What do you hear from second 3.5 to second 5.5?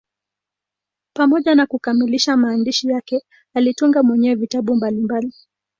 alitunga mwenyewe vitabu mbalimbali.